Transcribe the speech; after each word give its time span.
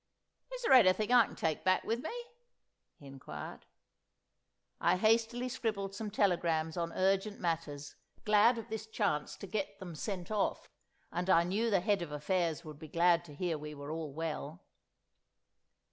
"Is 0.51 0.63
there 0.63 0.73
anything 0.73 1.11
I 1.11 1.27
can 1.27 1.35
take 1.35 1.63
back 1.63 1.83
with 1.83 2.01
me?" 2.01 2.09
he 2.97 3.05
inquired. 3.05 3.67
I 4.79 4.97
hastily 4.97 5.47
scribbled 5.47 5.93
some 5.93 6.09
telegrams 6.09 6.75
on 6.75 6.91
urgent 6.93 7.39
matters, 7.39 7.93
glad 8.25 8.57
of 8.57 8.67
this 8.69 8.87
chance 8.87 9.35
to 9.35 9.45
get 9.45 9.77
them 9.77 9.93
sent 9.93 10.31
off; 10.31 10.71
and 11.11 11.29
I 11.29 11.43
knew 11.43 11.69
the 11.69 11.81
Head 11.81 12.01
of 12.01 12.11
Affairs 12.11 12.65
would 12.65 12.79
be 12.79 12.87
glad 12.87 13.23
to 13.25 13.35
hear 13.35 13.59
we 13.59 13.75
were 13.75 13.91
all 13.91 14.11
well. 14.11 14.63